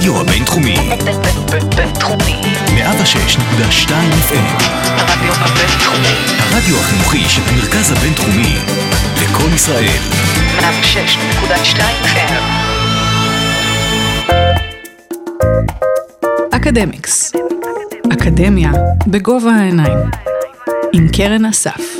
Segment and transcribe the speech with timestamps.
[0.00, 0.76] הרדיו הבינתחומי.
[1.76, 2.40] בינתחומי.
[2.66, 3.90] 106.2
[4.28, 4.62] FM.
[4.86, 6.14] הרדיו הבינתחומי.
[6.38, 8.56] הרדיו החינוכי של המרכז הבינתחומי.
[9.22, 9.98] לקום ישראל.
[10.58, 12.42] 106.2 FM.
[16.56, 17.32] אקדמיקס.
[18.12, 18.70] אקדמיה
[19.06, 19.98] בגובה העיניים.
[20.92, 21.99] עם קרן אסף.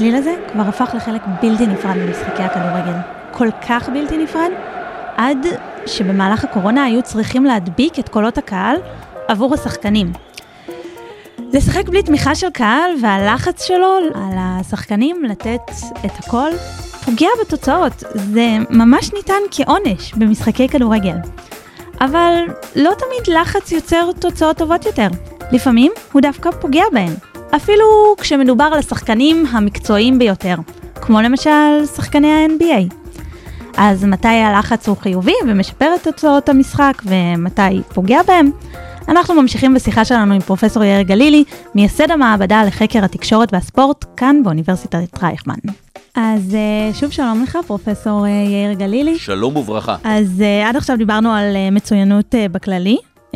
[0.00, 2.98] הצליל הזה כבר הפך לחלק בלתי נפרד ממשחקי הכדורגל.
[3.32, 4.50] כל כך בלתי נפרד,
[5.16, 5.46] עד
[5.86, 8.76] שבמהלך הקורונה היו צריכים להדביק את קולות הקהל
[9.28, 10.12] עבור השחקנים.
[11.52, 15.70] לשחק בלי תמיכה של קהל והלחץ שלו על השחקנים לתת
[16.06, 16.50] את הכל
[17.04, 18.02] פוגע בתוצאות.
[18.14, 21.16] זה ממש ניתן כעונש במשחקי כדורגל.
[22.00, 22.34] אבל
[22.76, 25.08] לא תמיד לחץ יוצר תוצאות טובות יותר.
[25.52, 27.29] לפעמים הוא דווקא פוגע בהן.
[27.56, 30.54] אפילו כשמדובר על השחקנים המקצועיים ביותר,
[30.94, 32.94] כמו למשל שחקני ה-NBA.
[33.76, 38.50] אז מתי הלחץ הוא חיובי ומשפר את תוצאות המשחק ומתי פוגע בהם?
[39.08, 45.22] אנחנו ממשיכים בשיחה שלנו עם פרופסור יאיר גלילי, מייסד המעבדה לחקר התקשורת והספורט, כאן באוניברסיטת
[45.22, 45.54] רייכמן.
[46.14, 49.18] אז אה, שוב שלום לך, פרופסור אה, יאיר גלילי.
[49.18, 49.96] שלום וברכה.
[50.04, 52.98] אז uh, עד עכשיו דיברנו על מצוינות בכללי.
[53.30, 53.34] אמ,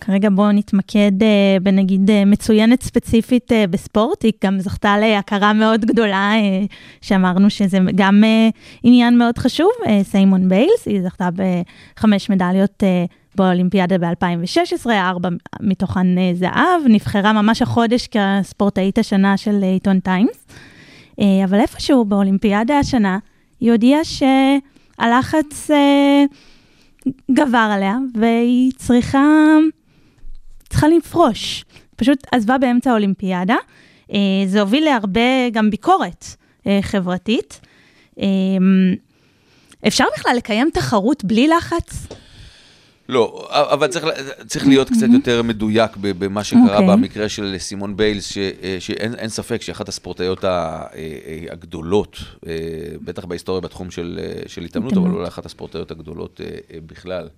[0.00, 5.84] כרגע בואו נתמקד אה, בנגיד אה, מצוינת ספציפית אה, בספורט, היא גם זכתה להכרה מאוד
[5.84, 6.32] גדולה,
[7.00, 8.24] שאמרנו שזה גם
[8.82, 9.70] עניין מאוד חשוב,
[10.02, 11.28] סיימון ביילס, היא זכתה
[11.96, 12.82] בחמש מדליות
[13.34, 15.28] באולימפיאדה ב-2016, ארבע
[15.60, 20.46] מתוכן זהב, נבחרה ממש החודש כספורטאית השנה של עיתון טיימס,
[21.20, 23.18] אבל איפשהו באולימפיאדה השנה,
[23.60, 25.70] היא הודיעה שהלחץ...
[27.30, 29.26] גבר עליה, והיא צריכה,
[30.68, 31.64] צריכה לפרוש.
[31.96, 33.56] פשוט עזבה באמצע האולימפיאדה.
[34.12, 36.24] אה, זה הוביל להרבה גם ביקורת
[36.66, 37.60] אה, חברתית.
[38.20, 38.26] אה,
[39.86, 42.06] אפשר בכלל לקיים תחרות בלי לחץ?
[43.08, 44.06] לא, אבל צריך,
[44.46, 46.72] צריך להיות קצת יותר מדויק במה שקרה okay.
[46.72, 46.86] אוקיי.
[46.86, 48.38] במקרה של סימון ביילס, ש,
[48.78, 50.44] שאין אין ספק שאחת הספורטאיות
[51.50, 52.18] הגדולות,
[53.04, 56.40] בטח בהיסטוריה בתחום של, של התעמלות, אבל אולי אחת הספורטאיות הגדולות
[56.86, 57.28] בכלל.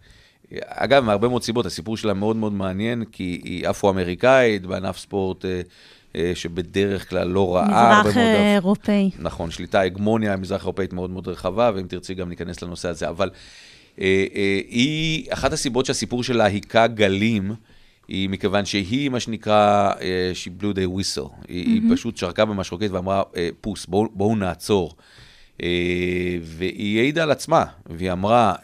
[0.66, 5.44] אגב, מהרבה מאוד סיבות, הסיפור שלה מאוד מאוד מעניין, כי היא אפרו-אמריקאית בענף ספורט
[6.34, 8.00] שבדרך כלל לא ראה.
[8.00, 9.10] מזרח אירופאי.
[9.18, 13.30] נכון, שליטה, הגמוניה מזרח אירופאית מאוד מאוד רחבה, ואם תרצי גם ניכנס לנושא הזה, אבל...
[14.00, 17.52] אה, אה, היא, אחת הסיבות שהסיפור שלה היכה גלים,
[18.08, 21.28] היא מכיוון שהיא, מה שנקרא, אה, she blew the whistle.
[21.28, 21.46] Mm-hmm.
[21.48, 23.22] היא פשוט שרקה במשרוקית ואמרה,
[23.60, 24.94] פוס, בואו בוא נעצור.
[26.42, 28.54] והיא העידה על עצמה, והיא אמרה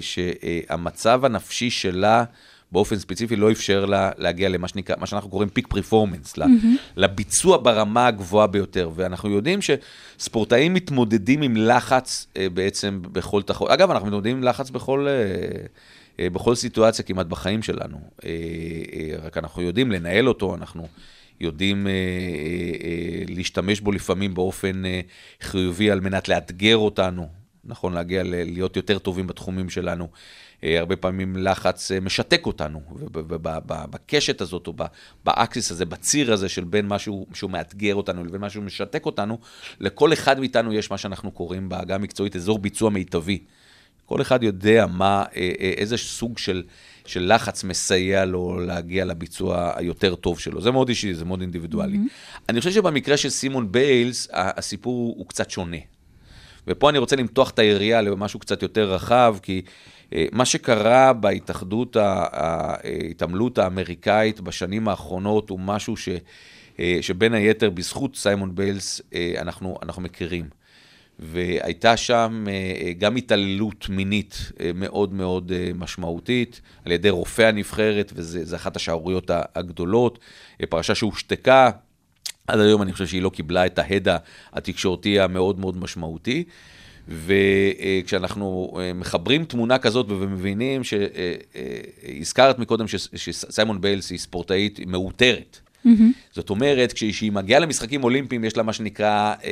[0.00, 2.24] שהמצב הנפשי שלה,
[2.72, 6.42] באופן ספציפי לא אפשר לה להגיע למה שנקרא, מה שאנחנו קוראים פיק פרפורמנס, mm-hmm.
[6.96, 8.90] לביצוע ברמה הגבוהה ביותר.
[8.94, 13.70] ואנחנו יודעים שספורטאים מתמודדים עם לחץ אה, בעצם בכל תחרות.
[13.70, 15.06] אגב, אנחנו מתמודדים עם לחץ בכל...
[15.08, 15.66] אה,
[16.20, 18.30] אה, בכל סיטואציה כמעט בחיים שלנו, אה,
[18.92, 20.86] אה, רק אנחנו יודעים לנהל אותו, אנחנו
[21.40, 21.96] יודעים אה, אה,
[22.88, 25.00] אה, להשתמש בו לפעמים באופן אה,
[25.40, 27.28] חיובי על מנת לאתגר אותנו,
[27.64, 30.08] נכון, להגיע ל- להיות יותר טובים בתחומים שלנו.
[30.64, 32.80] אה, הרבה פעמים לחץ אה, משתק אותנו,
[33.12, 34.74] ובקשת הזאת, או
[35.24, 39.38] באקסיס הזה, בציר הזה של בין משהו שהוא מאתגר אותנו לבין משהו שמשתק אותנו,
[39.80, 43.38] לכל אחד מאיתנו יש מה שאנחנו קוראים בעגה המקצועית אזור ביצוע מיטבי.
[44.06, 46.62] כל אחד יודע מה, אה, איזה סוג של,
[47.06, 50.60] של לחץ מסייע לו להגיע לביצוע היותר טוב שלו.
[50.60, 51.96] זה מאוד אישי, זה מאוד אינדיבידואלי.
[51.96, 52.38] Mm-hmm.
[52.48, 55.76] אני חושב שבמקרה של סימון ביילס, הסיפור הוא קצת שונה.
[56.66, 59.62] ופה אני רוצה למתוח את היריעה למשהו קצת יותר רחב, כי
[60.32, 66.08] מה שקרה בהתאחדות ההתעמלות האמריקאית בשנים האחרונות הוא משהו ש,
[66.80, 70.48] אה, שבין היתר בזכות סיימון ביילס אה, אנחנו, אנחנו מכירים.
[71.18, 72.44] והייתה שם
[72.98, 80.18] גם התעללות מינית מאוד מאוד משמעותית על ידי רופא הנבחרת, וזו אחת השערוריות הגדולות,
[80.68, 81.70] פרשה שהושתקה.
[82.46, 84.08] עד היום אני חושב שהיא לא קיבלה את ההד
[84.52, 86.44] התקשורתי המאוד מאוד משמעותי.
[87.08, 95.58] וכשאנחנו אה, מחברים תמונה כזאת ומבינים שהזכרת מקודם שסיימון ביילס היא ספורטאית מאותרת.
[95.86, 95.88] Mm-hmm.
[96.32, 99.50] זאת אומרת, כשהיא מגיעה למשחקים אולימפיים, יש לה מה שנקרא, אה,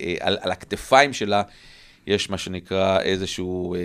[0.00, 1.42] אה, על, על הכתפיים שלה,
[2.06, 3.84] יש מה שנקרא איזשהו אה, אה,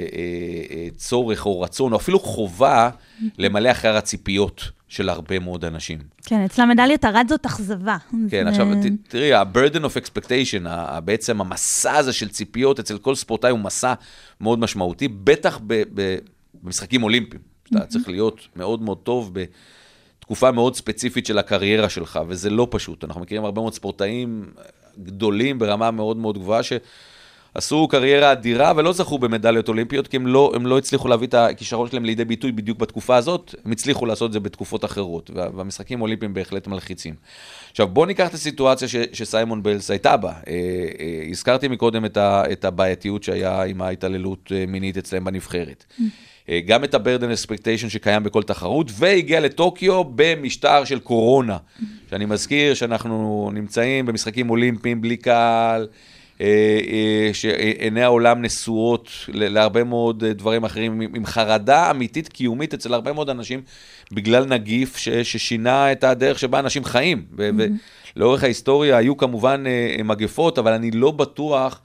[0.72, 2.90] אה, צורך או רצון, או אפילו חובה
[3.38, 6.00] למלא אחר הציפיות של הרבה מאוד אנשים.
[6.26, 7.98] כן, אצל המדליית ארד זאת אכזבה.
[8.30, 8.50] כן, זה...
[8.50, 10.68] עכשיו, ת, תראי, ה-burden of expectation,
[11.06, 13.94] בעצם המסע הזה של ציפיות אצל כל ספורטאי הוא מסע
[14.42, 16.18] מאוד משמעותי, בטח ב, ב,
[16.64, 17.42] במשחקים אולימפיים.
[17.70, 19.34] אתה צריך להיות מאוד מאוד טוב
[20.20, 23.04] תקופה מאוד ספציפית של הקריירה שלך, וזה לא פשוט.
[23.04, 24.46] אנחנו מכירים הרבה מאוד ספורטאים
[25.04, 26.64] גדולים ברמה מאוד מאוד גבוהה,
[27.58, 31.34] שעשו קריירה אדירה ולא זכו במדליות אולימפיות, כי הם לא, הם לא הצליחו להביא את
[31.34, 35.48] הכישרון שלהם לידי ביטוי בדיוק בתקופה הזאת, הם הצליחו לעשות את זה בתקופות אחרות, וה-
[35.56, 37.14] והמשחקים האולימפיים בהחלט מלחיצים.
[37.72, 40.30] עכשיו, בואו ניקח את הסיטואציה ש, שסיימון ביילס הייתה בה.
[40.30, 45.86] אה, אה, הזכרתי מקודם את, ה, את הבעייתיות שהיה עם ההתעללות אה, מינית אצלם בנבחרת.
[46.50, 51.58] אה, גם את ה-burden expectation שקיים בכל תחרות, והגיע לטוקיו במשטר של קורונה.
[52.10, 55.88] שאני מזכיר שאנחנו נמצאים במשחקים אולימפיים בלי קהל,
[57.34, 63.30] שעיני העולם נשואות להרבה מאוד אה, דברים אחרים, עם, חרדה אמיתית קיומית אצל הרבה מאוד
[63.30, 63.62] אנשים,
[64.12, 67.26] בגלל נגיף ש, ששינה את הדרך שבה אנשים חיים.
[67.38, 67.50] ו-
[68.16, 71.82] ולאורך ההיסטוריה היו כמובן אה, מגפות, אבל אני לא בטוח,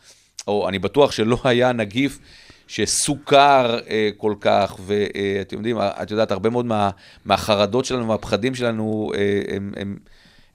[0.48, 2.18] או אני בטוח שלא היה נגיף
[2.66, 6.90] שסוכר אה, כל כך, ואתם יודעים, את יודעת, הרבה מאוד מה,
[7.24, 9.96] מהחרדות שלנו, מהפחדים שלנו, אה, הם, הם,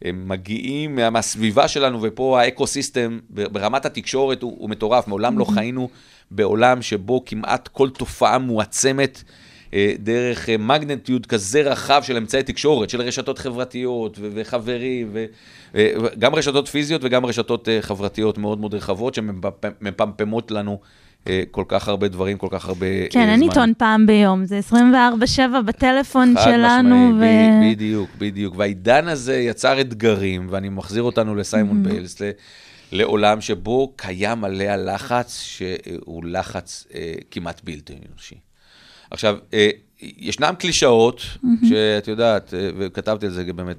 [0.01, 5.07] הם מגיעים מה, מהסביבה שלנו, ופה האקו-סיסטם ברמת התקשורת הוא, הוא מטורף.
[5.07, 5.89] מעולם לא חיינו
[6.31, 9.23] בעולם שבו כמעט כל תופעה מועצמת.
[9.73, 15.11] אה, דרך אה, מגנטיוד כזה רחב של אמצעי תקשורת, של רשתות חברתיות וחברים,
[15.73, 20.79] וגם רשתות פיזיות וגם רשתות אה, חברתיות מאוד מאוד רחבות, שמפמפמות לנו
[21.29, 23.49] אה, כל כך הרבה דברים, כל כך הרבה אה, כן, אין זמן.
[23.49, 24.75] עיתון פעם ביום, זה 24-7
[25.65, 27.09] בטלפון חד שלנו.
[27.09, 28.53] משמעי, ו- בדיוק, בדיוק.
[28.57, 32.31] והעידן הזה יצר אתגרים, ואני מחזיר אותנו לסיימון ביילס, ל-
[32.91, 38.35] לעולם שבו קיים עליה לחץ שהוא לחץ אה, כמעט בלתי אנושי.
[39.11, 39.69] עכשיו, אה,
[40.01, 41.21] ישנם קלישאות,
[41.69, 43.77] שאת יודעת, אה, וכתבתי על זה באמת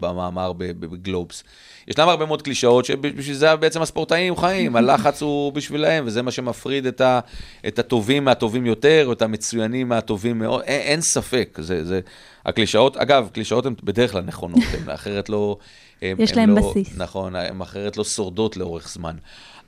[0.00, 1.44] במאמר בגלובס.
[1.88, 6.86] ישנם הרבה מאוד קלישאות שבשביל זה בעצם הספורטאים חיים, הלחץ הוא בשבילהם, וזה מה שמפריד
[6.86, 7.20] את, ה,
[7.66, 12.00] את הטובים מהטובים יותר, או את המצוינים מהטובים מאוד, אין, אין ספק, זה, זה,
[12.46, 15.56] הקלישאות, אגב, קלישאות הן בדרך כלל נכונות, הן אחרת לא...
[16.02, 16.98] הם, יש הם להם לא, בסיס.
[16.98, 19.16] נכון, הן אחרת לא שורדות לאורך זמן.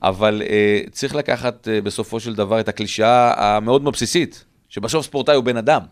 [0.03, 5.35] אבל אה, צריך לקחת אה, בסופו של דבר את הקלישאה המאוד מאוד בסיסית, שבסוף ספורטאי
[5.35, 5.83] הוא בן אדם.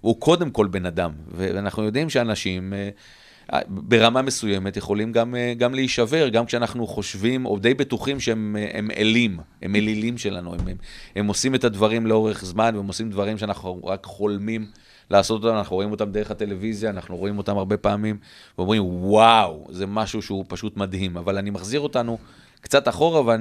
[0.00, 1.10] הוא קודם כל בן אדם.
[1.36, 2.88] ואנחנו יודעים שאנשים אה,
[3.52, 8.56] אה, ברמה מסוימת יכולים גם, אה, גם להישבר, גם כשאנחנו חושבים, או די בטוחים שהם
[8.74, 10.76] הם אלים, הם אלילים שלנו, הם, הם,
[11.16, 14.66] הם עושים את הדברים לאורך זמן, והם עושים דברים שאנחנו רק חולמים.
[15.10, 18.16] לעשות אותם, אנחנו רואים אותם דרך הטלוויזיה, אנחנו רואים אותם הרבה פעמים,
[18.58, 21.16] ואומרים, וואו, זה משהו שהוא פשוט מדהים.
[21.16, 22.18] אבל אני מחזיר אותנו
[22.62, 23.36] קצת אחורה,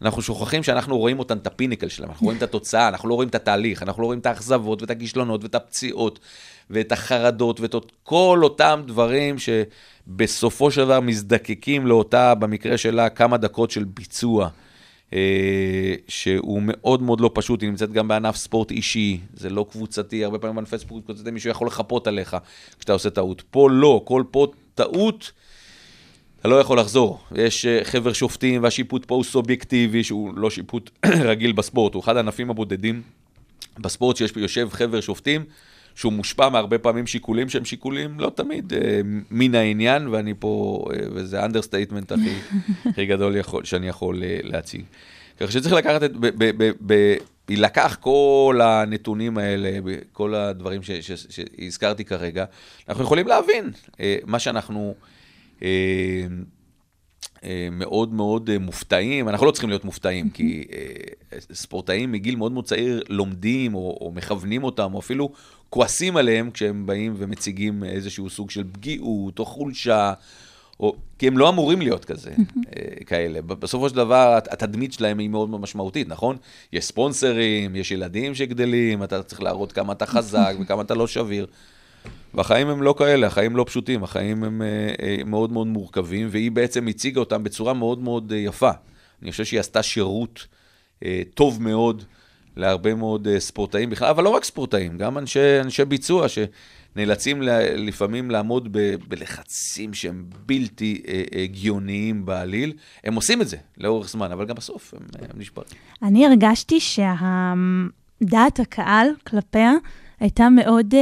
[0.00, 3.28] ואנחנו שוכחים שאנחנו רואים אותם, את הפיניקל שלהם, אנחנו רואים את התוצאה, אנחנו לא רואים
[3.28, 6.18] את התהליך, אנחנו לא רואים את האכזבות ואת הכישלונות ואת הפציעות
[6.70, 13.70] ואת החרדות ואת כל אותם דברים שבסופו של דבר מזדקקים לאותה, במקרה שלה, כמה דקות
[13.70, 14.48] של ביצוע.
[15.12, 20.24] אה, שהוא מאוד מאוד לא פשוט, היא נמצאת גם בענף ספורט אישי, זה לא קבוצתי,
[20.24, 22.36] הרבה פעמים בענפי ספורט קבוצתי מישהו יכול לחפות עליך
[22.78, 23.42] כשאתה עושה טעות.
[23.50, 25.32] פה לא, כל פה טעות,
[26.44, 27.18] אתה לא יכול לחזור.
[27.34, 30.90] יש אה, חבר שופטים והשיפוט פה הוא סובייקטיבי, שהוא לא שיפוט
[31.30, 33.02] רגיל בספורט, הוא אחד הענפים הבודדים
[33.78, 35.44] בספורט שיש יושב חבר שופטים,
[35.94, 39.00] שהוא מושפע מהרבה פעמים שיקולים שהם שיקולים לא תמיד אה,
[39.30, 42.34] מן העניין, ואני פה, אה, וזה ה understatement הכי,
[42.90, 44.84] הכי גדול יכול, שאני יכול אה, להציג.
[45.40, 47.14] כך שצריך לקחת את, ב, ב, ב, ב,
[47.48, 49.70] יילקח כל הנתונים האלה,
[50.12, 52.44] כל הדברים ש, ש, שהזכרתי כרגע,
[52.88, 54.94] אנחנו יכולים להבין אה, מה שאנחנו...
[55.62, 55.68] אה,
[57.44, 60.64] אה, מאוד מאוד אה, מופתעים, אנחנו לא צריכים להיות מופתעים, כי
[61.52, 65.30] ספורטאים מגיל מאוד מאוד צעיר לומדים או, או מכוונים אותם, או אפילו
[65.70, 70.12] כועסים עליהם כשהם באים ומציגים איזשהו סוג של פגיעות או חולשה,
[70.80, 72.30] או, כי הם לא אמורים להיות כזה,
[73.06, 73.42] כאלה.
[73.42, 76.36] בסופו של דבר, הת- התדמית שלהם היא מאוד משמעותית, נכון?
[76.72, 81.46] יש ספונסרים, יש ילדים שגדלים, אתה צריך להראות כמה אתה חזק וכמה אתה לא שביר.
[82.34, 86.50] והחיים הם לא כאלה, החיים לא פשוטים, החיים הם אה, אה, מאוד מאוד מורכבים, והיא
[86.50, 88.70] בעצם הציגה אותם בצורה מאוד מאוד אה, יפה.
[89.22, 90.46] אני חושב שהיא עשתה שירות
[91.34, 92.02] טוב מאוד
[92.56, 97.42] להרבה מאוד ספורטאים בכלל, אבל לא רק ספורטאים, גם אנשי, אנשי ביצוע שנאלצים
[97.76, 98.76] לפעמים לעמוד
[99.08, 101.02] בלחצים שהם בלתי
[101.44, 102.72] הגיוניים בעליל.
[103.04, 105.68] הם עושים את זה לאורך זמן, אבל גם בסוף הם, הם נשברים.
[106.02, 109.72] אני הרגשתי שהדעת הקהל כלפיה
[110.20, 111.00] הייתה מאוד אה,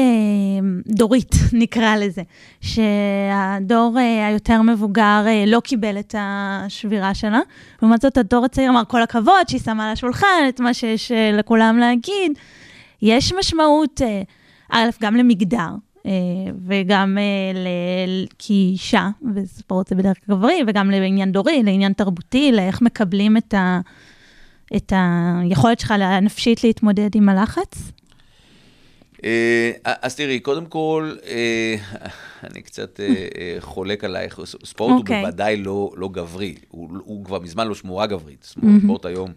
[0.87, 2.23] דורית, נקרא לזה.
[2.61, 7.41] שהדור אה, היותר מבוגר אה, לא קיבל את השבירה שלה.
[7.83, 11.31] לעומת זאת, הדור הצעיר אמר, כל הכבוד שהיא שמה על השולחן את מה שיש אה,
[11.33, 12.33] לכולם להגיד.
[13.03, 14.01] יש משמעות,
[14.73, 15.69] אה, גם למגדר.
[16.07, 16.11] אה,
[16.67, 22.83] וגם אה, ל- כאישה, וספורט זה בדרך כלל גברי, וגם לעניין דורי, לעניין תרבותי, לאיך
[22.83, 23.81] מקבלים את, ה,
[24.77, 27.93] את היכולת שלך הנפשית להתמודד עם הלחץ?
[29.25, 31.75] אה, אז תראי, קודם כל, אה,
[32.51, 35.21] אני קצת אה, חולק עלייך, ספורט הוא אוקיי.
[35.21, 38.45] בוודאי לא, לא גברי, הוא, הוא כבר מזמן לא שמורה גברית.
[38.45, 38.73] ספורט.
[38.83, 39.33] ספורט היום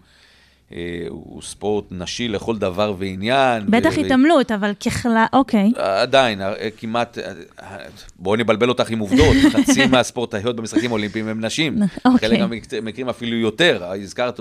[1.09, 3.65] הוא ספורט נשי לכל דבר ועניין.
[3.69, 5.71] בטח ו- התעמלות, אבל ככלל, אוקיי.
[5.77, 7.77] עדיין, אה, כמעט, אה,
[8.19, 11.77] בואי נבלבל אותך עם עובדות, חצי מהספורטאיות במשחקים האולימפיים הם נשים.
[12.05, 12.29] אוקיי.
[12.29, 13.83] חלק מהמקרים אפילו יותר.
[14.03, 14.39] הזכרת,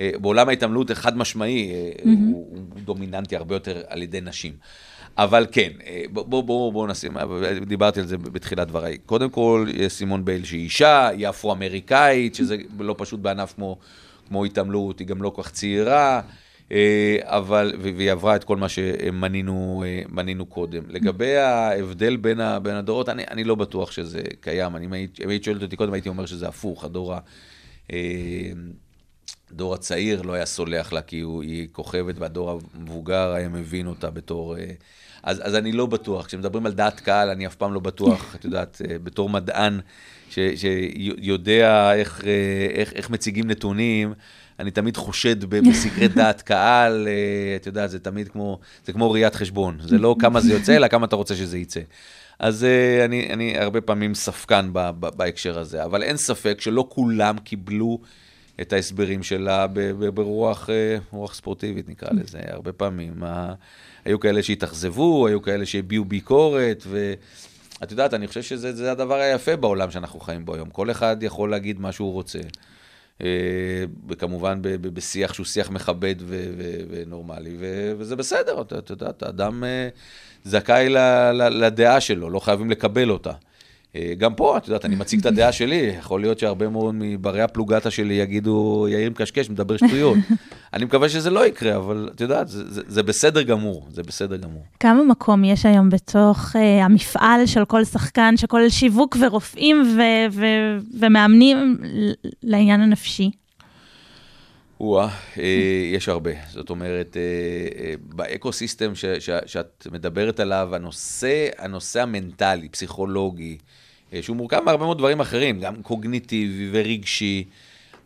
[0.00, 4.52] אה, בעולם ההתעמלות חד משמעי, אה, הוא הוא דומיננטי הרבה יותר על ידי נשים.
[5.18, 7.24] אבל כן, אה, בוא, בוא, נשים, אה,
[7.66, 8.98] דיברתי על זה בתחילת דבריי.
[9.06, 13.76] קודם כל, יש סימון בייל שהיא אישה, היא אפרו-אמריקאית, שזה לא פשוט בענף כמו,
[14.28, 16.20] כמו התעמלות, היא גם לא כל כך צעירה,
[16.72, 19.84] אה, אבל, והיא עברה את כל מה שמנינו
[20.18, 20.82] אה, קודם.
[20.88, 24.76] לגבי ההבדל בין, הדורות, אני, אני לא בטוח שזה קיים.
[24.76, 27.18] אני, אם היית היית שואלת אותי קודם, הייתי אומר שזה הפוך, הדור ה...
[27.92, 27.98] אה,
[29.50, 34.10] הדור הצעיר לא היה סולח לה כי הוא, היא כוכבת, והדור המבוגר היה מבין אותה
[34.10, 34.56] בתור...
[35.22, 36.26] אז, אז אני לא בטוח.
[36.26, 39.80] כשמדברים על דעת קהל, אני אף פעם לא בטוח, את יודעת, אה, בתור מדען
[40.30, 44.14] ש, שיודע איך, אה, איך, איך מציגים נתונים,
[44.58, 49.34] אני תמיד חושד בסקרי דעת קהל, אה, את יודעת, זה תמיד כמו, זה כמו ראיית
[49.34, 49.78] חשבון.
[49.80, 51.80] זה לא כמה זה יוצא, אלא כמה אתה רוצה שזה יצא.
[52.38, 52.66] אז
[53.04, 57.98] אני, אני הרבה פעמים ספקן ב, ב, בהקשר הזה, אבל אין ספק שלא כולם קיבלו
[58.60, 59.66] את ההסברים שלה
[60.14, 62.38] ברוח אה, רוח ספורטיבית, נקרא לזה.
[62.46, 63.54] הרבה פעמים ה-
[64.04, 69.56] היו כאלה שהתאכזבו, היו כאלה שהביעו ביקורת, ואת יודעת, אני חושב שזה זה הדבר היפה
[69.56, 70.70] בעולם שאנחנו חיים בו היום.
[70.70, 72.38] כל אחד יכול להגיד מה שהוא רוצה.
[73.22, 73.26] אה,
[74.08, 76.14] וכמובן בשיח שהוא שיח מכבד
[76.90, 77.56] ונורמלי,
[77.98, 79.88] וזה בסדר, אתה יודע, האדם אה,
[80.44, 80.88] זכאי
[81.50, 83.32] לדעה שלו, לא חייבים לקבל אותה.
[83.96, 87.42] אה, גם פה, את יודעת, אני מציג את הדעה שלי, יכול להיות שהרבה מאוד מברי
[87.42, 90.18] הפלוגתא שלי יגידו, יאיר מקשקש, מדבר שטויות.
[90.74, 94.36] אני מקווה שזה לא יקרה, אבל את יודעת, זה, זה, זה בסדר גמור, זה בסדר
[94.36, 94.62] גמור.
[94.80, 100.78] כמה מקום יש היום בתוך אה, המפעל של כל שחקן, שכולל שיווק ורופאים ו- ו-
[101.00, 101.76] ומאמנים
[102.42, 103.30] לעניין הנפשי?
[104.80, 105.08] או-אה,
[105.38, 106.30] אה, יש הרבה.
[106.50, 107.22] זאת אומרת, אה,
[107.84, 113.58] אה, ב ecosystem ש, ש, שאת מדברת עליו, הנושא, הנושא המנטלי, פסיכולוגי,
[114.20, 117.44] שהוא מורכב מהרבה מאוד דברים אחרים, גם קוגניטיבי ורגשי,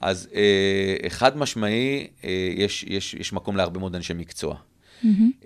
[0.00, 4.56] אז אה, חד משמעי, אה, יש, יש, יש מקום להרבה מאוד אנשי מקצוע.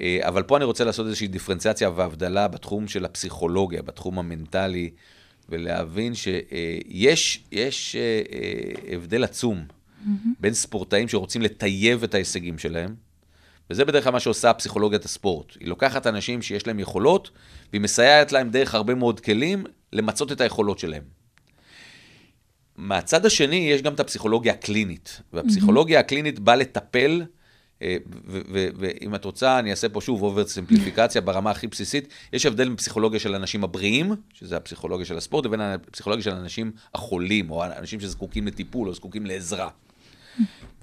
[0.00, 4.90] אה, אבל פה אני רוצה לעשות איזושהי דיפרנציאציה והבדלה בתחום של הפסיכולוגיה, בתחום המנטלי,
[5.48, 9.64] ולהבין שיש יש, אה, הבדל עצום
[10.40, 12.94] בין ספורטאים שרוצים לטייב את ההישגים שלהם,
[13.70, 15.56] וזה בדרך כלל מה שעושה פסיכולוגיית הספורט.
[15.60, 17.30] היא לוקחת אנשים שיש להם יכולות,
[17.72, 21.02] והיא מסייעת להם דרך הרבה מאוד כלים למצות את היכולות שלהם.
[22.76, 27.22] מהצד השני, יש גם את הפסיכולוגיה הקלינית, והפסיכולוגיה הקלינית באה לטפל,
[27.82, 32.08] אה, ו- ו- ואם את רוצה, אני אעשה פה שוב over סימפליפיקציה ברמה הכי בסיסית,
[32.32, 36.72] יש הבדל בין פסיכולוגיה של האנשים הבריאים, שזה הפסיכולוגיה של הספורט, לבין הפסיכולוגיה של האנשים
[36.94, 39.68] החולים, או האנשים שזקוקים לטיפול או זקוקים לעזרה.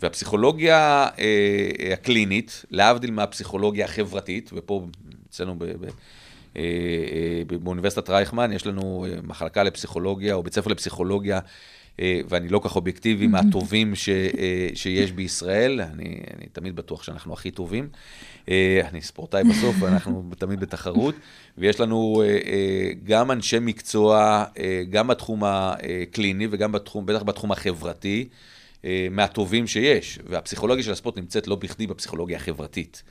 [0.02, 4.88] והפסיכולוגיה אה, הקלינית, להבדיל מהפסיכולוגיה החברתית, ופה
[5.30, 5.86] אצלנו ב, ב,
[6.58, 11.40] אה, אה, באוניברסיטת רייכמן, יש לנו אה, מחלקה לפסיכולוגיה, או בית ספר לפסיכולוגיה,
[12.00, 17.34] אה, ואני לא כך אובייקטיבי, מהטובים ש, אה, שיש בישראל, אני, אני תמיד בטוח שאנחנו
[17.34, 17.88] הכי טובים.
[18.50, 21.16] אה, אני ספורטאי בסוף, ואנחנו תמיד בתחרות,
[21.58, 27.52] ויש לנו אה, אה, גם אנשי מקצוע, אה, גם בתחום הקליני וגם בתחום, בטח בתחום
[27.52, 28.30] החברתי.
[28.86, 33.04] אה, מהטובים שיש, והפסיכולוגיה של הספורט נמצאת לא בכדי בפסיכולוגיה החברתית.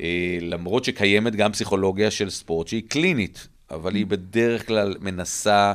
[0.00, 5.74] אה, למרות שקיימת גם פסיכולוגיה של ספורט שהיא קלינית, אבל היא בדרך כלל מנסה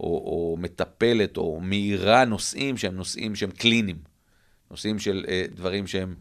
[0.00, 3.98] או, או מטפלת או מאירה נושאים שהם נושאים שהם קליניים,
[4.70, 6.14] נושאים של אה, דברים שהם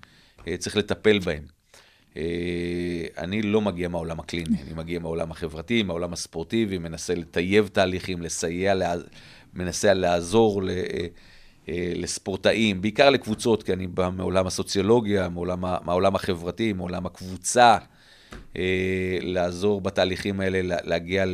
[0.58, 1.44] צריך לטפל בהם.
[3.18, 8.74] אני לא מגיע מהעולם הקליני, אני מגיע מהעולם החברתי, מהעולם הספורטיבי, מנסה לטייב תהליכים, לסייע,
[8.74, 8.96] לה-
[9.54, 10.70] מנסה לעזור ל...
[11.68, 17.78] לספורטאים, בעיקר לקבוצות, כי אני בא מעולם הסוציולוגיה, מעולם, מהעולם החברתי, מעולם הקבוצה,
[18.58, 21.26] אה, לעזור בתהליכים האלה, לה- להגיע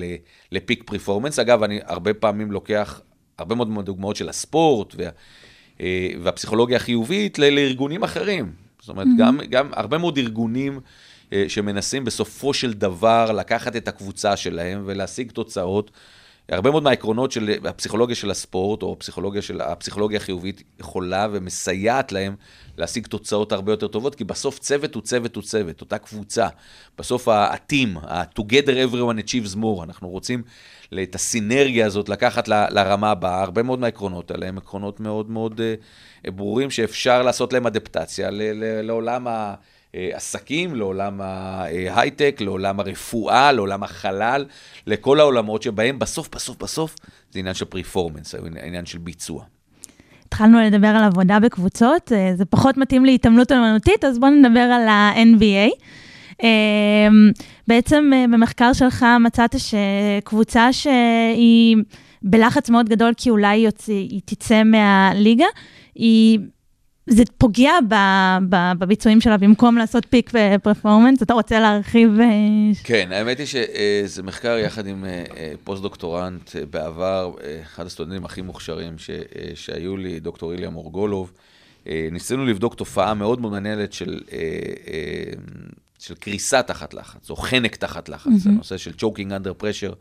[0.51, 1.39] לפיק פרפורמנס.
[1.39, 3.01] אגב, אני הרבה פעמים לוקח
[3.37, 5.09] הרבה מאוד מהדוגמאות של הספורט וה,
[5.81, 8.51] אה, והפסיכולוגיה החיובית לארגונים אחרים.
[8.79, 9.19] זאת אומרת, mm-hmm.
[9.19, 10.79] גם, גם הרבה מאוד ארגונים
[11.33, 15.91] אה, שמנסים בסופו של דבר לקחת את הקבוצה שלהם ולהשיג תוצאות.
[16.49, 22.35] הרבה מאוד מהעקרונות של הפסיכולוגיה של הספורט, או הפסיכולוגיה, של, הפסיכולוגיה החיובית, יכולה ומסייעת להם
[22.77, 26.47] להשיג תוצאות הרבה יותר טובות, כי בסוף צוות הוא צוות הוא צוות, אותה קבוצה.
[26.97, 30.43] בסוף ה-team, ה-together everyone achieves more, אנחנו רוצים
[31.03, 33.41] את הסינרגיה הזאת לקחת לרמה הבאה.
[33.41, 35.61] הרבה מאוד מהעקרונות האלה הם עקרונות מאוד מאוד
[36.27, 38.29] uh, ברורים, שאפשר לעשות להם אדפטציה
[38.83, 39.55] לעולם ה...
[39.93, 44.45] העסקים, לעולם ההייטק, לעולם הרפואה, לעולם החלל,
[44.87, 46.95] לכל העולמות שבהם בסוף, בסוף, בסוף,
[47.31, 49.43] זה עניין של פרפורמנס, עניין של ביצוע.
[50.25, 54.87] התחלנו לדבר על עבודה בקבוצות, אה, זה פחות מתאים להתעמלות אמנותית, אז בואו נדבר על
[54.87, 55.71] ה-NBA.
[56.43, 57.31] אמ,
[57.67, 61.77] בעצם אה, במחקר שלך מצאת שקבוצה שהיא
[62.21, 65.45] בלחץ מאוד גדול כי אולי היא תצא מהליגה,
[65.95, 66.39] היא...
[67.07, 67.71] זה פוגע
[68.79, 71.23] בביצועים שלה במקום לעשות פיק ופרפורמנס.
[71.23, 72.19] אתה רוצה להרחיב?
[72.19, 72.27] אה,
[72.83, 75.05] כן, האמת היא שזה מחקר יחד עם
[75.63, 79.09] פוסט-דוקטורנט בעבר, אחד הסטודנטים הכי מוכשרים ש,
[79.55, 81.31] שהיו לי, דוקטור איליה מורגולב.
[82.11, 84.19] ניסינו לבדוק תופעה מאוד מאוד מעניינת של
[85.99, 88.27] של קריסה תחת לחץ, או חנק תחת לחץ.
[88.27, 88.49] Mm-hmm.
[88.49, 89.95] הנושא של choking under pressure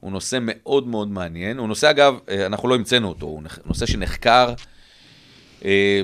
[0.00, 1.58] הוא נושא מאוד מאוד מעניין.
[1.58, 4.54] הוא נושא, אגב, אה, אנחנו לא המצאנו אותו, הוא נושא שנחקר,
[5.64, 6.02] אה,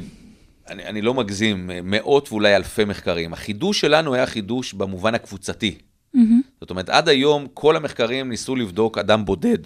[0.68, 3.32] אני, אני לא מגזים, מאות ואולי אלפי מחקרים.
[3.32, 5.78] החידוש שלנו היה חידוש במובן הקבוצתי.
[6.16, 6.18] Mm-hmm.
[6.60, 9.58] זאת אומרת, עד היום כל המחקרים ניסו לבדוק אדם בודד,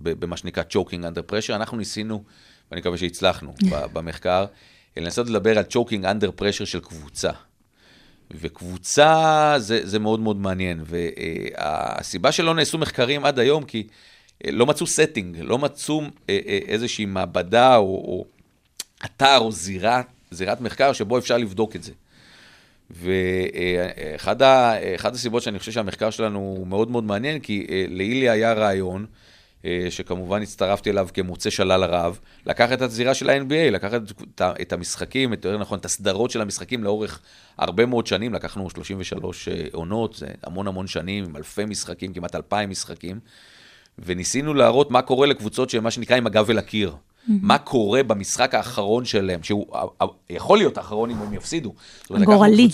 [0.00, 1.54] במה שנקרא choking under pressure.
[1.54, 2.22] אנחנו ניסינו,
[2.70, 3.54] ואני מקווה שהצלחנו
[3.92, 4.46] במחקר,
[4.96, 7.30] לנסות לדבר על choking under pressure של קבוצה.
[8.30, 10.82] וקבוצה זה, זה מאוד מאוד מעניין.
[10.84, 13.86] והסיבה שלא נעשו מחקרים עד היום, כי
[14.44, 18.24] אה, לא מצאו setting, לא מצאו אה, אה, איזושהי מעבדה או, או
[19.04, 21.92] אתר או זירה, זירת מחקר שבו אפשר לבדוק את זה.
[22.90, 24.42] ואחד
[25.14, 29.06] הסיבות שאני חושב שהמחקר שלנו הוא מאוד מאוד מעניין, כי לאיליה היה רעיון,
[29.66, 33.90] אה, שכמובן הצטרפתי אליו כמוצא שלל רב, לקח את הזירה של ה-NBA, לקח
[34.40, 37.20] את המשחקים, יותר נכון, את הסדרות של המשחקים לאורך
[37.58, 42.34] הרבה מאוד שנים, לקחנו 33 אה, עונות, זה המון המון שנים, עם אלפי משחקים, כמעט
[42.34, 43.20] אלפיים משחקים,
[43.98, 46.94] וניסינו להראות מה קורה לקבוצות שהן מה שנקרא עם הגב אל הקיר.
[47.28, 49.66] מה קורה במשחק האחרון שלהם, שהוא
[50.30, 51.74] יכול להיות האחרון אם הם יפסידו.
[52.24, 52.68] גורלי.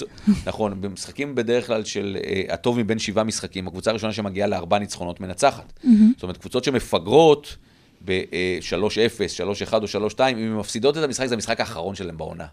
[0.47, 5.21] נכון, במשחקים בדרך כלל של אה, הטוב מבין שבעה משחקים, הקבוצה הראשונה שמגיעה לארבע ניצחונות
[5.21, 5.73] מנצחת.
[6.15, 7.57] זאת אומרת, קבוצות שמפגרות
[8.05, 12.47] ב-3-0, 3-1 או 3-2, אם הן מפסידות את המשחק, זה המשחק האחרון שלהם בעונה.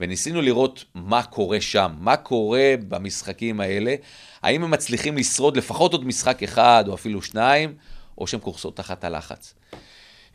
[0.00, 3.94] וניסינו לראות מה קורה שם, מה קורה במשחקים האלה,
[4.42, 7.74] האם הם מצליחים לשרוד לפחות עוד משחק אחד או אפילו שניים,
[8.18, 9.54] או שהן קורסות תחת הלחץ.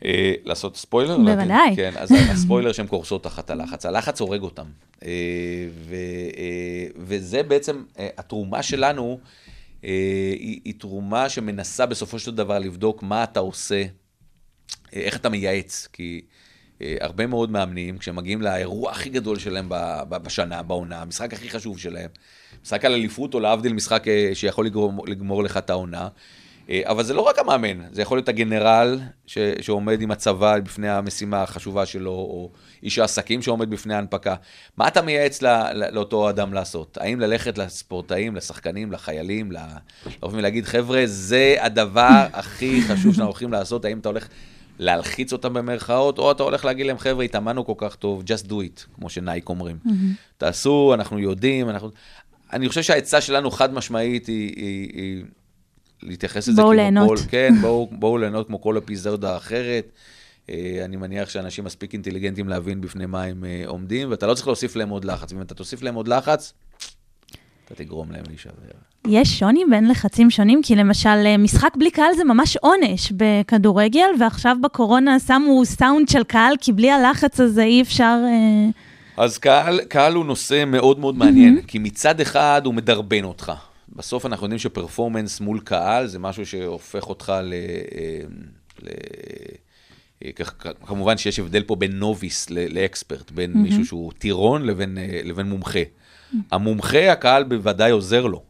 [0.04, 1.18] אה, לעשות ספוילר?
[1.18, 1.76] בוודאי.
[1.76, 3.86] כן, אז הספוילר שהן קורסות תחת הלחץ.
[3.86, 4.66] הלחץ הורג אותם.
[5.04, 5.08] אה,
[5.92, 7.82] אה, וזה בעצם,
[8.18, 9.18] התרומה שלנו
[9.82, 13.84] היא תרומה שמנסה בסופו של דבר לבדוק מה אתה עושה,
[14.92, 15.88] איך אתה מייעץ.
[15.92, 16.20] כי
[17.00, 19.66] הרבה מאוד מאמנים, כשהם מגיעים לאירוע הכי גדול שלהם
[20.08, 22.10] בשנה, בעונה, המשחק הכי חשוב שלהם,
[22.62, 26.08] משחק על אליפות או להבדיל משחק שיכול לגמור, לגמור לך את העונה, אה,
[26.84, 31.42] אבל זה לא רק המאמן, זה יכול להיות הגנרל ש, שעומד עם הצבא בפני המשימה
[31.42, 32.50] החשובה שלו, או
[32.82, 34.34] איש העסקים שעומד בפני ההנפקה.
[34.76, 36.98] מה אתה מייעץ לא, לא, לאותו אדם לעשות?
[37.00, 43.84] האם ללכת לספורטאים, לשחקנים, לחיילים, לבוא ולהגיד, חבר'ה, זה הדבר הכי חשוב שאנחנו הולכים לעשות,
[43.84, 44.28] האם אתה הולך
[44.78, 48.52] להלחיץ אותם במרכאות, או אתה הולך להגיד להם, חבר'ה, התאמנו כל כך טוב, just do
[48.52, 49.78] it, כמו שנייק אומרים.
[49.86, 49.90] Mm-hmm.
[50.38, 51.90] תעשו, אנחנו יודעים, אנחנו...
[52.52, 55.24] אני חושב שהעצה שלנו חד משמעית היא, היא, היא
[56.02, 57.08] להתייחס לזה כמו ליהנות.
[57.08, 59.92] כל, כן, בואו, בואו ליהנות כמו כל אפיזודה אחרת.
[60.50, 64.46] אה, אני מניח שאנשים מספיק אינטליגנטים להבין בפני מה הם אה, עומדים, ואתה לא צריך
[64.46, 65.32] להוסיף להם עוד לחץ.
[65.32, 66.52] ואם אתה תוסיף להם עוד לחץ,
[67.64, 68.52] אתה תגרום להם להישבר.
[69.08, 70.62] יש שוני בין לחצים שונים?
[70.62, 76.24] כי למשל, אה, משחק בלי קהל זה ממש עונש בכדורגל, ועכשיו בקורונה שמו סאונד של
[76.24, 78.18] קהל, כי בלי הלחץ הזה אי אפשר...
[79.16, 83.52] אז קהל, קהל הוא נושא מאוד מאוד מעניין, כי מצד אחד הוא מדרבן אותך.
[83.96, 87.52] בסוף אנחנו יודעים שפרפורמנס מול קהל זה משהו שהופך אותך ל...
[87.52, 88.20] אה,
[88.82, 88.88] ל...
[90.24, 90.30] אה,
[90.86, 93.58] כמובן שיש הבדל פה בין נוביס לאקספרט, בין mm-hmm.
[93.58, 95.78] מישהו שהוא טירון לבין, אה, לבין מומחה.
[95.78, 96.36] Mm-hmm.
[96.50, 98.42] המומחה, הקהל בוודאי עוזר לו.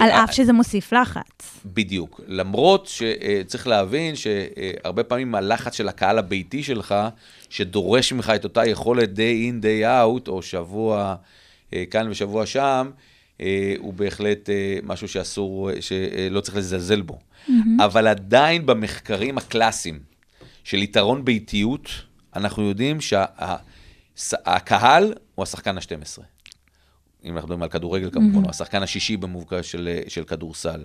[0.00, 1.60] על אף שזה מוסיף לחץ.
[1.66, 2.20] בדיוק.
[2.26, 6.94] למרות שצריך להבין שהרבה פעמים הלחץ של הקהל הביתי שלך,
[7.50, 11.14] שדורש ממך את אותה יכולת day in, day out, או שבוע
[11.90, 12.90] כאן ושבוע שם,
[13.78, 17.18] הוא בהחלט אה, משהו שאסור, אה, שלא צריך לזלזל בו.
[17.18, 17.52] Mm-hmm.
[17.84, 20.00] אבל עדיין במחקרים הקלאסיים
[20.64, 21.88] של יתרון ביתיות,
[22.36, 22.98] אנחנו יודעים
[24.14, 26.22] שהקהל הוא השחקן ה-12.
[27.24, 28.42] אם אנחנו מדברים על כדורגל כמובן, mm-hmm.
[28.42, 30.84] הוא השחקן השישי במובקע של, של כדורסל.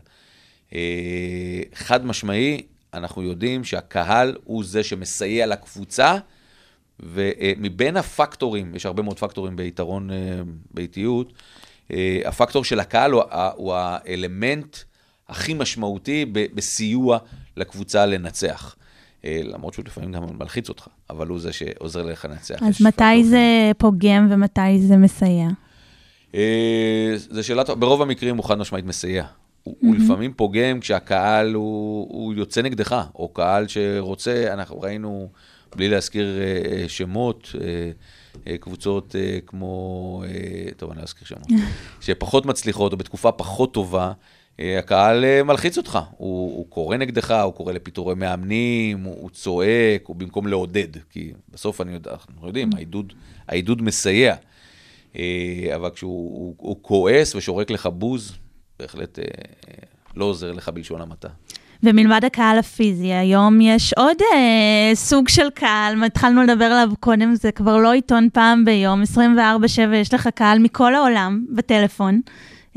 [1.73, 2.61] חד משמעי,
[2.93, 6.17] אנחנו יודעים שהקהל הוא זה שמסייע לקבוצה,
[6.99, 10.09] ומבין הפקטורים, יש הרבה מאוד פקטורים ביתרון
[10.71, 11.33] ביתיות, אה,
[12.26, 13.23] הפקטור של הקהל הוא,
[13.56, 14.78] הוא האלמנט
[15.30, 17.17] הכי משמעותי בסיוע
[17.58, 18.76] לקבוצה לנצח.
[19.26, 22.63] אה, למרות שהוא לפעמים גם מלחיץ אותך, אבל הוא זה שעוזר לך לנצח.
[22.63, 25.47] אז מתי זה פוגם ומתי זה מסייע?
[26.36, 29.26] אה, זו שאלה טובה, ברוב המקרים הוא חד משמעית מסייע.
[29.63, 35.30] הוא, הוא לפעמים פוגם כשהקהל הוא, הוא יוצא נגדך, או קהל שרוצה, אנחנו ראינו,
[35.76, 37.91] בלי להזכיר אה, אה, שמות, אה, אה,
[38.60, 41.47] קבוצות אה, כמו, אה, טוב, אני לא אזכיר שמות,
[42.02, 44.13] שפחות מצליחות, או בתקופה פחות טובה,
[44.60, 46.00] אה, הקהל אה, מלחיץ אותך.
[46.17, 51.34] הוא, הוא קורא נגדך, הוא קורא לפיטורי מאמנים, הוא, הוא צועק, הוא במקום לעודד, כי
[51.50, 53.13] בסוף אני יודע, אנחנו יודעים, העידוד,
[53.47, 54.36] העידוד מסייע.
[55.15, 58.38] אה, אבל כשהוא הוא, הוא כועס ושורק לך בוז,
[58.80, 59.23] בהחלט אה,
[59.67, 59.73] אה,
[60.15, 61.30] לא עוזר לך בלשון המעטה.
[61.83, 67.51] ומלבד הקהל הפיזי, היום יש עוד אה, סוג של קהל, התחלנו לדבר עליו קודם, זה
[67.51, 72.21] כבר לא עיתון פעם ביום, 24/7, יש לך קהל מכל העולם בטלפון,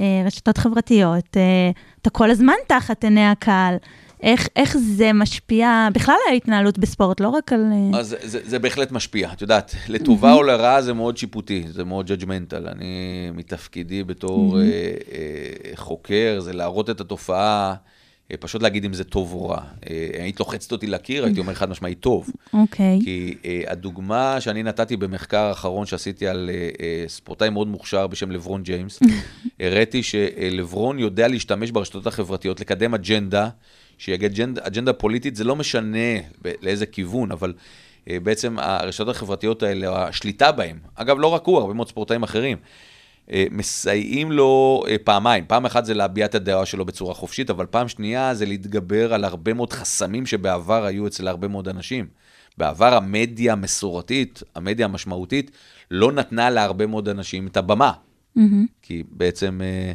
[0.01, 1.71] אה, רשתות חברתיות, אה,
[2.03, 3.77] אתה כל הזמן תחת עיני הקהל.
[4.23, 7.65] איך, איך זה משפיע בכלל על ההתנהלות בספורט, לא רק על...
[7.73, 11.85] אה, אז זה, זה, בהחלט משפיע, את יודעת, לטובה או לרעה זה מאוד שיפוטי, זה
[11.85, 12.69] מאוד judgmental.
[12.73, 17.75] אני מתפקידי בתור אה, אה, חוקר, זה להראות את התופעה,
[18.41, 19.63] פשוט להגיד אם זה טוב או רע.
[19.91, 22.31] אה, היית לוחצת אותי לקיר, הייתי אומר חד משמעית טוב.
[22.53, 22.99] אוקיי.
[23.05, 28.31] כי אה, הדוגמה שאני נתתי במחקר האחרון שעשיתי על אה, אה, ספורטאי מאוד מוכשר בשם
[28.31, 29.01] לברון ג'יימס,
[29.61, 33.49] הראיתי שלברון יודע להשתמש ברשתות החברתיות, לקדם אג'נדה,
[33.99, 36.19] שהיא אג'נדה, אג'נדה פוליטית, זה לא משנה
[36.63, 37.53] לאיזה כיוון, אבל
[38.09, 42.57] אה, בעצם הרשתות החברתיות האלה, השליטה בהן, אגב, לא רק הוא, הרבה מאוד ספורטאים אחרים,
[42.57, 42.63] אה,
[43.51, 45.45] מסייעים לו אה, פעמיים.
[45.47, 49.25] פעם אחת זה להביע את הדעה שלו בצורה חופשית, אבל פעם שנייה זה להתגבר על
[49.25, 52.07] הרבה מאוד חסמים שבעבר היו אצל הרבה מאוד אנשים.
[52.59, 55.51] בעבר המדיה המסורתית, המדיה המשמעותית,
[55.91, 57.93] לא נתנה להרבה מאוד אנשים את הבמה.
[58.83, 59.93] כי בעצם אה,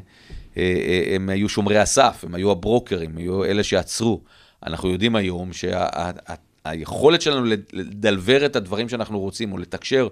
[0.57, 4.21] אה, אה, הם היו שומרי הסף, הם היו הברוקרים, הם היו אלה שעצרו.
[4.65, 10.07] אנחנו יודעים היום שהיכולת שלנו לדלבר את הדברים שאנחנו רוצים, או לתקשר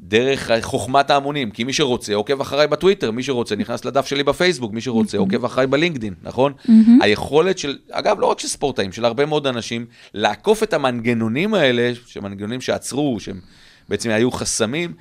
[0.00, 4.72] דרך חוכמת ההמונים, כי מי שרוצה עוקב אחריי בטוויטר, מי שרוצה נכנס לדף שלי בפייסבוק,
[4.72, 6.52] מי שרוצה עוקב אחריי בלינקדין, נכון?
[7.00, 11.92] היכולת של, אגב, לא רק של ספורטאים, של הרבה מאוד אנשים, לעקוף את המנגנונים האלה,
[12.06, 13.40] שמנגנונים שעצרו, שהם
[13.88, 14.94] בעצם היו חסמים,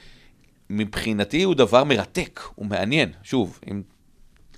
[0.69, 3.09] מבחינתי הוא דבר מרתק, הוא מעניין.
[3.23, 3.81] שוב, אם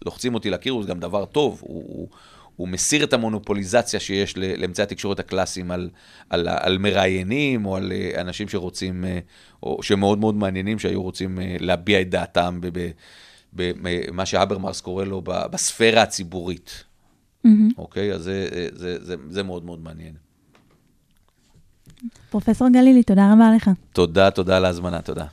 [0.05, 2.07] לוחצים אותי לקיר, הוא גם דבר טוב, הוא, הוא,
[2.55, 5.89] הוא מסיר את המונופוליזציה שיש לאמצעי התקשורת הקלאסיים על,
[6.29, 9.19] על, על מראיינים או על אה, אנשים שרוצים, אה,
[9.63, 12.59] או שמאוד מאוד מעניינים, שהיו רוצים אה, להביע את דעתם
[13.53, 16.83] במה שהברמרס קורא לו בספירה הציבורית.
[17.77, 18.13] אוקיי?
[18.13, 20.13] אז זה, זה, זה, זה מאוד מאוד מעניין.
[22.29, 23.69] פרופסור גלילי, תודה רבה לך.
[23.93, 25.25] תודה, תודה על ההזמנה, תודה.